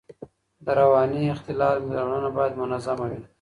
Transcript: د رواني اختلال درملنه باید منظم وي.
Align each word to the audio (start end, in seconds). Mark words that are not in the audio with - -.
د 0.65 0.67
رواني 0.79 1.21
اختلال 1.35 1.77
درملنه 1.91 2.29
باید 2.37 2.53
منظم 2.61 2.97
وي. 3.09 3.21